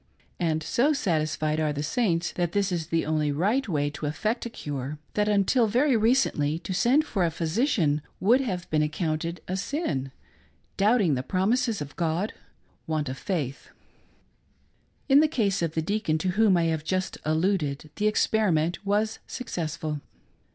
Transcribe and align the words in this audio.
And 0.39 0.63
so 0.63 0.93
satisfied 0.93 1.59
are 1.59 1.71
the 1.71 1.83
Saints 1.83 2.31
that 2.31 2.53
this 2.53 2.71
is 2.71 2.87
the 2.87 3.05
only 3.05 3.31
right 3.31 3.69
way 3.69 3.91
to 3.91 4.07
effect 4.07 4.47
a 4.47 4.49
cure, 4.49 4.97
that, 5.13 5.29
until 5.29 5.67
very 5.67 5.95
recently, 5.95 6.57
to 6.57 6.73
send 6.73 7.05
for 7.05 7.23
a 7.23 7.29
physician 7.29 8.01
would 8.19 8.41
have 8.41 8.67
been 8.71 8.81
accounted 8.81 9.41
a 9.47 9.55
sin— 9.55 10.11
doubting 10.75 11.13
the 11.13 11.21
promises 11.21 11.81
of 11.83 11.95
God— 11.97 12.33
want 12.87 13.09
of 13.09 13.17
faith. 13.19 13.69
In 15.07 15.19
the 15.19 15.27
case 15.27 15.61
of 15.61 15.75
the 15.75 15.83
deacon 15.83 16.17
to 16.17 16.29
whom 16.29 16.57
I 16.57 16.63
have 16.63 16.83
just 16.83 17.19
alluded, 17.23 17.91
the 17.97 18.07
experiment 18.07 18.83
was 18.83 19.19
successful. 19.27 20.01